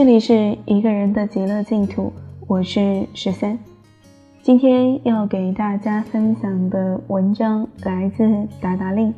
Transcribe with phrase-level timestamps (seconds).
[0.00, 2.10] 这里是一个人的极乐净土，
[2.46, 3.58] 我是十三。
[4.42, 8.26] 今天要给大家分享的文章来自
[8.62, 9.12] 达达令，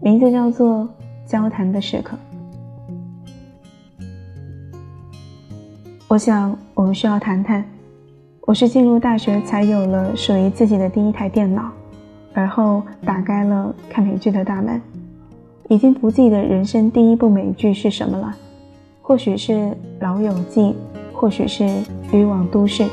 [0.00, 0.88] 名字叫做
[1.30, 2.16] 《交谈的时刻》。
[6.08, 7.62] 我想，我们需要谈谈。
[8.46, 11.70] 我是进入大学才有了属于自己的第一台电脑，
[12.32, 14.80] 而后打开了看美剧的大门。
[15.68, 18.34] 已经不记得人生第一部美剧是什么了，
[19.06, 19.52] 或许是
[20.00, 20.62] 《老友记》，
[21.12, 21.62] 或许是
[22.10, 22.84] 《欲望都市》。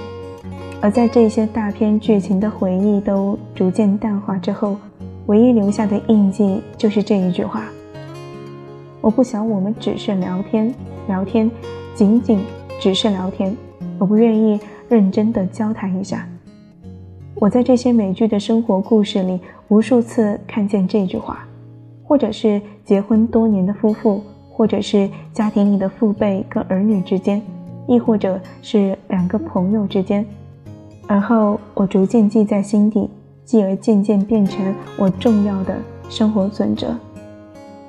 [0.81, 4.75] 而在这些大片剧情的回忆都逐渐淡化之后，
[5.27, 7.63] 唯一留下的印记就是这一句话：
[8.99, 10.75] 我不想我们只是聊天，
[11.07, 11.49] 聊天，
[11.95, 12.41] 仅仅
[12.77, 13.55] 只是聊天。
[13.97, 16.27] 我不愿意认真的交谈一下。
[17.35, 19.39] 我在这些美剧的生活故事里，
[19.69, 21.47] 无数次看见这句话。
[22.03, 24.21] 或者是结婚多年的夫妇，
[24.61, 27.41] 或者是家庭里的父辈跟儿女之间，
[27.87, 30.23] 亦或者是两个朋友之间。
[31.07, 33.09] 而后我逐渐记在心底，
[33.43, 35.75] 继而渐渐变成我重要的
[36.09, 36.95] 生活准则。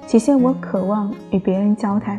[0.06, 2.18] 起先我渴望与别人交谈，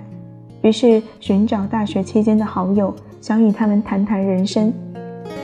[0.62, 4.72] 于是寻找大学期间的好友，想与他们谈谈人生。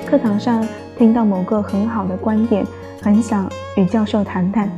[0.05, 0.63] 课堂上
[0.99, 2.63] 听到某个很好的观点，
[3.01, 4.69] 很想与教授谈谈。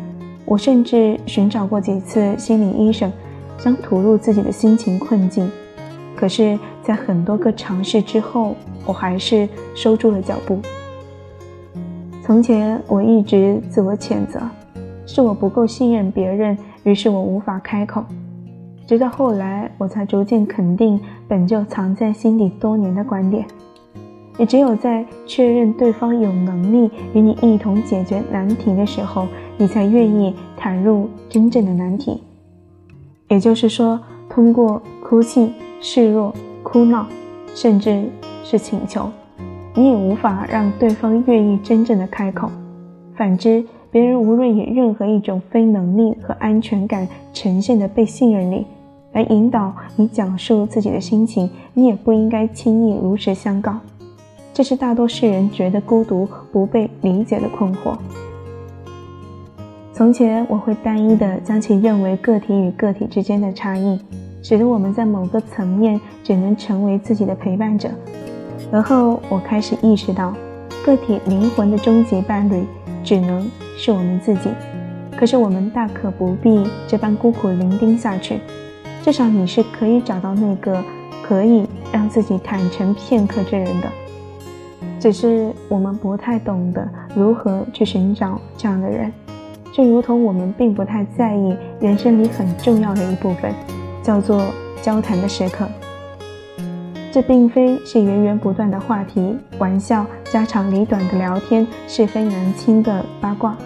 [0.46, 3.12] 我甚至寻找过几次心理医生，
[3.62, 5.48] 想吐露自己的心情困境，
[6.16, 8.56] 可是，在很多个尝试之后，
[8.88, 10.59] 我还是收住了脚步。
[12.23, 14.42] 从前，我一直自我谴责，
[15.06, 18.03] 是我不够信任别人，于是我无法开口。
[18.88, 23.46] 直到后来，我才逐渐肯定本就藏在心底多年的观点。
[24.40, 32.24] 也只有在确认对方有能力与你一同解决难题的时候，你才愿意袒入真正的难题。
[33.31, 33.97] 也就是说，
[34.30, 37.08] 通过哭泣、示弱、哭闹，
[37.56, 38.03] 甚至
[38.44, 39.09] 是请求，
[39.74, 42.52] 你也无法让对方愿意真正的开口。
[43.16, 48.66] 反之，别人无论以任何一种非能力和安全感呈现的被信任力
[49.14, 53.78] 来引导你讲述自己的心情，你也不应该轻易如实相告。
[54.53, 57.96] 这是大多数人觉得孤独、不被理解的困惑。
[60.01, 64.00] 从前，我会单一的将其认为个体与个体之间的差异，
[64.41, 67.88] 使得我们在某个层面只能成为自己的陪伴者。
[68.72, 70.34] 而后，我开始意识到，
[70.84, 72.66] 个体灵魂的终极伴侣
[73.03, 73.47] 只能
[73.78, 74.50] 是我们自己。
[75.16, 78.39] 可是，我们大可不必这般孤苦伶仃下去。
[79.03, 80.83] 至少，你是可以找到那个
[81.22, 83.88] 可以让自己坦诚片刻之人的。
[85.00, 89.13] 只是我们不太懂得如何去寻找这样的人，
[89.74, 93.54] 就如同我们并不太在意人生里很重要的一部分，
[94.04, 94.44] 叫做
[94.82, 95.68] 交谈的时刻。
[97.12, 103.58] 这并非是源源不断的话题、玩笑、家长里短的聊天、是非难清的八卦，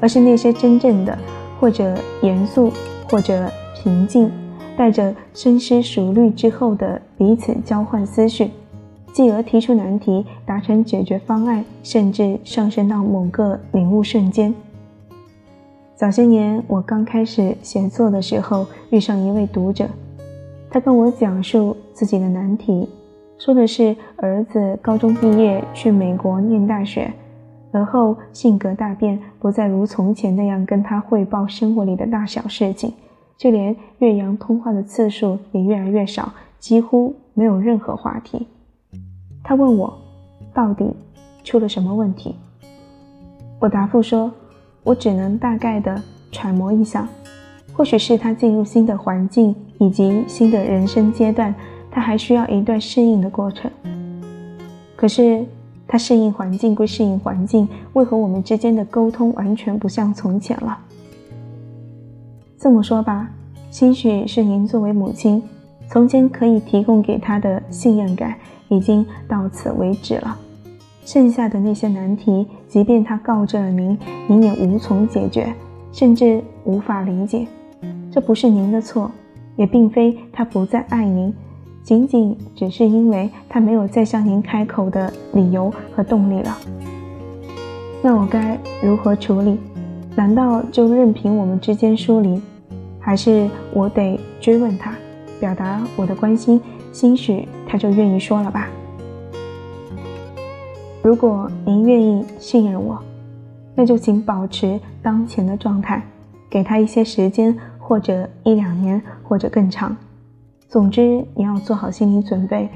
[0.00, 1.16] 而是那些真正的，
[1.60, 2.72] 或者严肃，
[3.10, 4.30] 或者平静，
[4.76, 8.50] 带着深思熟虑之后的彼此交换思绪。
[9.12, 14.54] 继而提出难题，达成解决方案，甚至上升到某个领悟瞬间。
[15.96, 19.88] 早些年，我刚开始写作的时候，遇上一位读者，
[20.68, 22.86] 他跟我讲述自己的难题，
[23.38, 27.10] 说的是儿子高中毕业去美国念大学，
[27.72, 32.92] 而后性格大变，不再如从前那样跟他汇报生活里的大小事情，
[33.38, 38.46] 就连岳阳通话的次数也越来越少，几乎没有任何话题。
[39.42, 39.96] 他问我，
[40.52, 40.94] 到底
[41.42, 42.34] 出了什么问题？
[43.58, 44.30] 我答复说，
[44.86, 47.08] 我只能大概的揣摩一下，
[47.72, 51.52] 或许是他进入新的环境以及新的人生阶段，
[51.90, 53.68] 他还需要一段适应的过程。
[54.94, 55.44] 可是
[55.88, 60.78] 他适应环境归适应环境，为何我们之间的沟通完全不像从前了？
[62.56, 63.28] 这么说吧，
[63.72, 65.42] 兴许是您作为母亲，
[65.90, 68.36] 从前可以提供给他的信任感。
[68.68, 70.36] 已经到此为止了，
[71.04, 73.98] 剩下的那些难题，即便他告知了您，
[74.28, 75.52] 您也无从解决，
[75.92, 77.46] 甚至无法理解。
[78.10, 79.10] 这不是您的错，
[79.56, 81.32] 也并非他不再爱您，
[81.82, 86.56] 仅仅只是因为他没有再向您开口的理由和动力了。
[88.02, 89.58] 那我该如何处理？
[90.14, 92.40] 难道就任凭我们之间疏离，
[92.98, 94.94] 还是我得追问他，
[95.38, 96.60] 表达我的关心？
[96.92, 98.68] 兴许他就愿意说了吧。
[101.06, 103.00] 如果您愿意信任我，
[103.76, 106.02] 那就请保持当前的状态，
[106.50, 109.96] 给他一些时间，或者一两年，或者更长。
[110.68, 112.68] 总之，你要做好心理准备，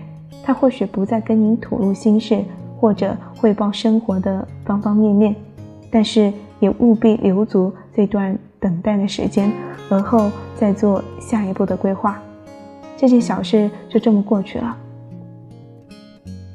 [0.44, 2.44] 他或许不再跟您吐露心事，
[2.78, 5.34] 或者汇报生活的方方面面，
[5.90, 9.50] 但是也务必留足这段等待的时间，
[9.90, 12.22] 而后再做下一步的规划。
[12.96, 14.76] 这件小事就这么过去了。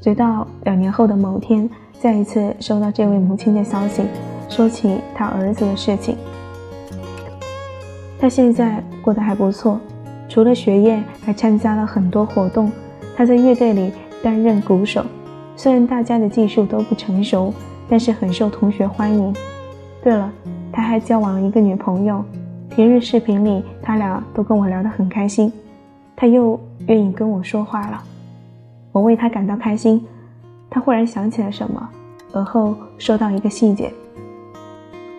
[0.05, 1.67] 直到两年后的某天，
[1.99, 4.03] 再一次收到这位母亲的消息，
[4.47, 6.15] 说起他儿子的事情。
[8.19, 9.79] 他现在过得还不错。
[10.29, 12.71] 除了学业，还参加了很多活动。
[13.17, 13.91] 他在乐队里
[14.21, 15.03] 担任鼓手，
[15.55, 17.51] 虽然大家的技术都不成熟，
[17.89, 19.35] 但是很受同学欢迎。
[20.03, 20.31] 对了，
[20.71, 22.23] 他还交往了一个女朋友，
[22.69, 25.51] 平日视频里他俩都跟我聊得很开心。
[26.15, 27.99] 他又愿意跟我说话了，
[28.95, 30.01] 我为他感到开心。
[30.69, 31.89] 他忽然想起了什么，
[32.31, 33.91] 而后说到一个细节：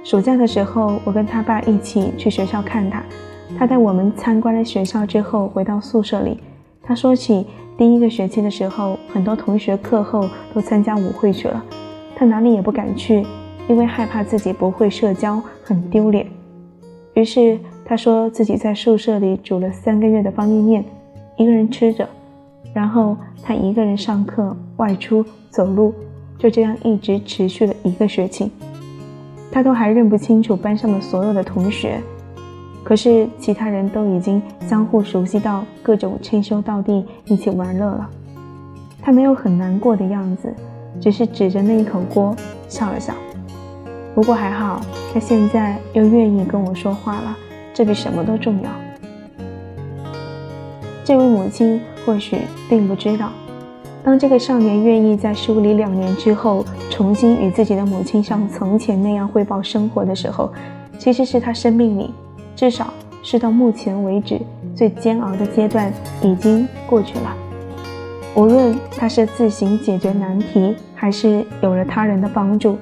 [0.03, 3.03] 暑假的时候，我跟他爸一起去学校看他。
[3.59, 6.41] 他带我们参观了学校之后，回到宿舍里，
[6.83, 7.47] 他说起
[7.77, 11.63] 第一个学期的时候，很多同学课后都参加舞会去了，
[12.15, 13.27] 他哪里也不敢去，
[13.69, 16.27] 因为害怕自己不会社交，很丢脸。
[17.13, 20.83] 于是他说自己在宿舍里煮了三个月的方便面，
[21.37, 22.09] 一个人吃着，
[22.77, 25.95] 然后他一个人上课、外出、走路，
[26.39, 28.53] 就这样一直持续了一个学期，
[29.51, 31.99] 他都还认不清楚班上的所有的同学。
[32.85, 38.11] 可是其他人都已经相互熟悉到各种称兄道弟，一起玩乐了。
[39.01, 40.53] 他没有很难过的样子，
[41.01, 42.37] 只是指着那一口锅
[42.69, 43.15] 笑了笑。
[44.15, 44.83] 不过还好，
[45.15, 47.35] 他现在又愿意跟我说话了，
[47.73, 48.71] 这比什么都重要。
[51.03, 52.39] 这位母亲或许
[52.69, 53.31] 并不知道，
[54.05, 60.53] 当这个少年愿意在疏离两年之后，重新与自己的母亲像从前那样汇报生活的时候，
[60.97, 62.15] 其实是他生命里。
[62.55, 62.87] 至少
[63.23, 64.41] 是到目前为止
[64.75, 65.93] 最煎熬的阶段
[66.23, 67.35] 已经过去了。
[68.35, 72.79] 无论他是自行解决难题，还是有了他人的帮助，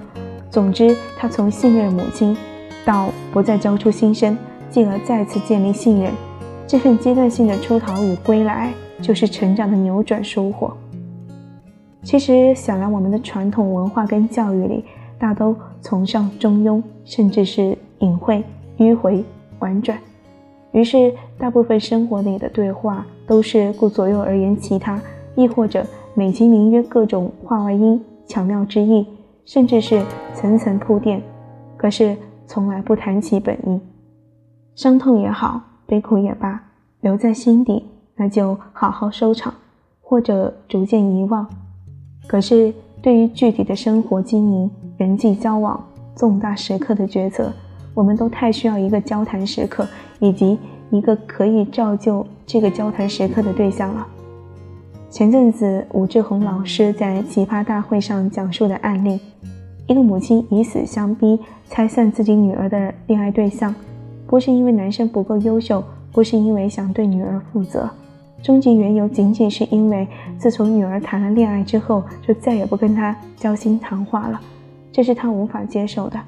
[0.50, 2.36] 总之，他从信任母亲
[2.84, 4.36] 到不再交出心声，
[4.68, 6.12] 进而再次建立信任，
[6.66, 10.76] 这份阶段性的出逃与归来，就是成长的扭转收获。
[12.02, 14.84] 其实想来，我们的传统文化跟教育里，
[15.18, 18.42] 大都崇尚中庸，甚至是隐晦
[18.78, 19.24] 迂回。
[19.60, 19.96] 婉转，
[20.72, 25.00] 于是大部分生活里的对话都是顾左右而言其他，
[25.36, 29.06] 亦或者美其名曰各种话外音、巧妙之意，
[29.46, 30.02] 甚至是
[30.34, 31.22] 层层铺垫，
[31.78, 32.14] 可是
[32.46, 33.80] 从来不谈其本意。
[34.74, 36.62] 伤痛也好，悲苦也罢，
[37.00, 39.52] 留在心底，那就好好收场，
[40.00, 41.46] 或者逐渐遗忘。
[42.26, 42.72] 可是
[43.02, 45.84] 对于具体的生活经营、人际交往、
[46.16, 47.52] 重大时刻的决策，
[47.92, 49.86] 我们都太需要一个交谈时刻，
[50.20, 50.58] 以及
[50.90, 54.06] 一个可以照就这个交谈时刻的对象了。
[55.10, 59.20] 前阵子，武志红老师在奇葩大会上讲述的案例：
[59.86, 61.38] 一个母亲以死相逼，
[61.68, 63.74] 拆散自己女儿的恋爱对象，
[64.26, 67.88] 不是因为男生不够优秀，不是因为想对女儿负责，
[68.44, 70.06] 终极缘由仅仅是因为
[70.36, 74.38] 自从女儿谈了恋爱之后，就再也不跟他交心谈话了，
[74.92, 76.20] 这是他无法接受的。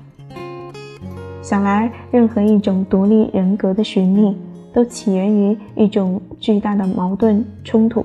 [1.43, 4.35] 想来，任何一种独立人格的寻觅，
[4.73, 8.03] 都起源于一种巨大的矛盾冲突。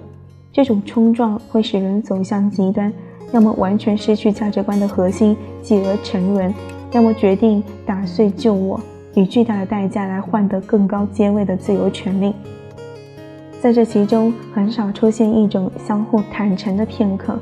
[0.51, 2.91] 这种冲撞会使人走向极端，
[3.32, 6.51] 要么完全失去价值观的核心，继而沉沦；
[6.91, 8.77] 要么决定打碎旧我，
[9.13, 12.34] 以巨大的代价来换得更高阶位的自由权利。
[13.62, 17.38] 在这其中，很少出现一种相互坦诚的片刻，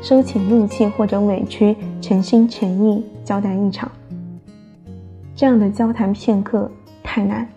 [0.00, 3.90] 收起怒气或者委屈，诚心诚意交代一场。
[5.34, 6.70] 这样的交谈片刻
[7.02, 7.48] 太难，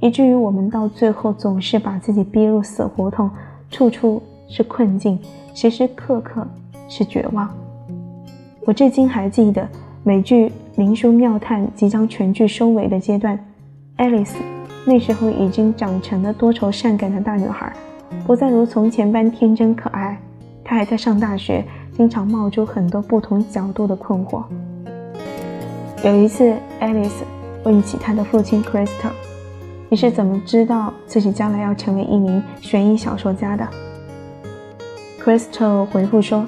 [0.00, 3.30] 以至于我们到最后总是把自己逼入死胡同，
[3.70, 5.16] 处处是困境，
[5.54, 6.44] 时时刻刻
[6.88, 7.48] 是绝望。
[8.64, 9.68] 我至今还记得
[10.02, 13.38] 美剧《灵书妙探》即将全剧收尾的阶段
[13.98, 14.34] ，Alice
[14.88, 17.72] 那时候已经长成了多愁善感的大女孩，
[18.24, 20.16] 不再如从前般天真可爱。
[20.62, 24.44] 她还在上大学，经常冒出很多不同角度的困惑。
[26.04, 27.10] 有一次，Alice
[27.64, 29.10] 问起她的父亲 Crystal：“
[29.88, 33.68] 你是怎么知道自己将来要成为一名悬疑小说家的
[35.20, 36.46] ？”Crystal 回复说：“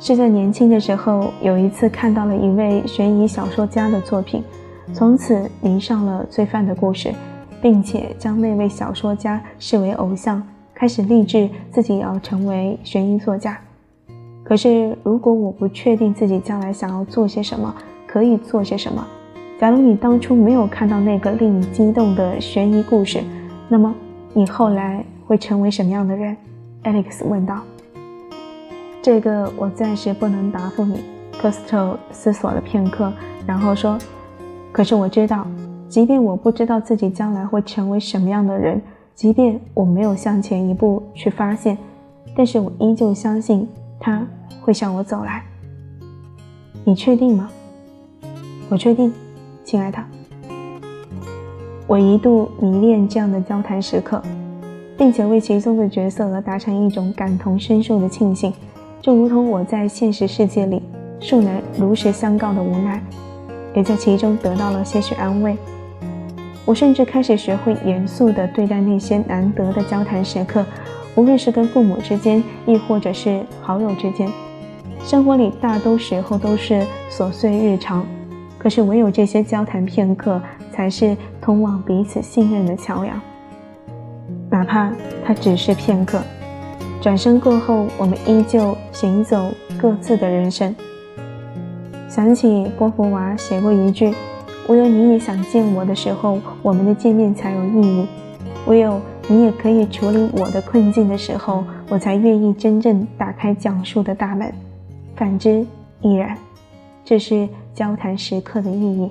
[0.00, 4.42] 是在年轻的时候，有一次看到了一位悬疑小说家的作品，
[4.92, 7.14] 从此迷上了罪犯的故事，
[7.66, 10.40] 并且将那位小说家视为偶像，
[10.72, 13.58] 开始立志自己要成为悬疑作家。
[14.44, 17.74] 可是，如果我不确定自己将来想要做些什么，”
[18.06, 19.04] 可以做些什么？
[19.58, 23.20] 假如你当初没有看到那个令你激动的悬疑故事，
[23.68, 23.92] 那么
[24.32, 26.36] 你后来会成为什么样的人
[26.84, 27.62] ？”Alex 问道。
[29.02, 31.00] “这个我暂时不能答复你。”
[31.42, 33.12] c o s t o 思索了片刻，
[33.44, 33.98] 然后说
[34.70, 35.44] ：“可是我知道，
[35.88, 38.80] 即便我不知道自己将来会成为什么样的人，
[39.14, 41.78] 即便我没有向前一步去发现，
[42.36, 43.66] 但是我依旧相信
[43.98, 44.26] 他
[44.60, 45.42] 会向我走来。
[46.84, 47.48] 你确定吗
[48.68, 49.12] ？”“我确定，
[49.64, 49.98] 亲爱的。”
[51.86, 54.20] 我一度迷恋这样的交谈时刻，
[54.98, 58.52] 并且为其中的角色而达成一种感同身受的庆幸，
[59.00, 60.82] 就如同我在现实世界里。
[61.20, 63.02] 树男如实相告的无奈，
[63.74, 65.56] 也在其中得到了些许安慰。
[66.66, 70.66] 我甚至开始学会严肃地对待那些难得的交谈时刻，
[71.14, 74.28] 无论是跟父母之间，亦或者是好友之间。
[75.04, 78.04] 生活里大多时候都是琐碎日常，
[78.58, 80.42] 可是唯有这些交谈片刻，
[80.72, 83.18] 才是通往彼此信任的桥梁。
[84.50, 84.90] 哪怕
[85.24, 86.20] 它只是片刻，
[87.00, 90.74] 转身过后，我们依旧行走各自的人生。
[92.08, 94.12] 想起波伏娃写过一句
[94.68, 98.06] ：“唯有你也想见我的时候，我们的见面才有意义；
[98.66, 104.52] 唯有你也可以处理我的困境的时候，我才愿意真正打开讲述的大门。
[105.14, 105.64] 反之
[106.00, 106.36] 亦然。
[107.04, 109.08] 这是交谈时刻的意义。”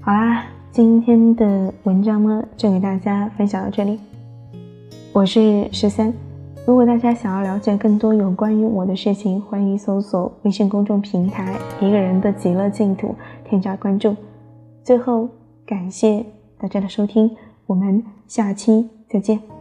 [0.00, 3.98] 好啦，今天的文章呢，就给大家分享到这里。
[5.12, 6.10] 我是十三。
[6.66, 13.14] 如果大家想要了解更多有关于我的事情，欢迎搜索微信公众平台“一个人的极乐净土”，
[13.48, 14.14] 添加关注。
[14.82, 15.28] 最后，
[15.64, 16.24] 感谢
[16.58, 17.34] 大家的收听，
[17.66, 19.55] 我们下期再见。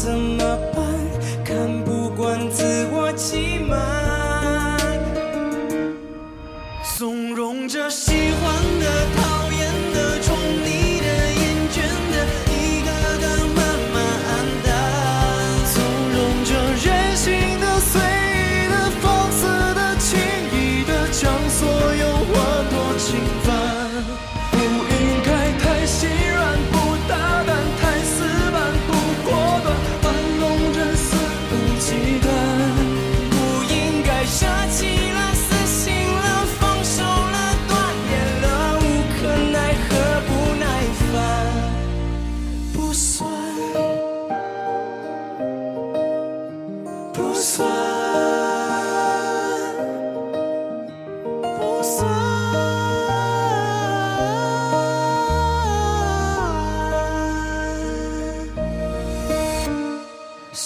[0.00, 0.49] 案怎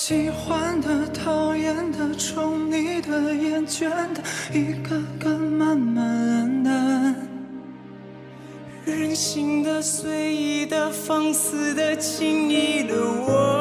[0.06, 4.20] 喜欢的、讨厌的、宠你的、厌倦的，
[4.52, 7.16] 一个个慢慢黯淡。
[8.84, 13.53] 任性的、随意的、放肆的、轻易的我。